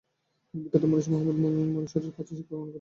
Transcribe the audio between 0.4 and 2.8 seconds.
তিনি বিখ্যাত মনীষী মহাম্মদ মনসুরীর কাছে শিক্ষা গ্রহণ করেন।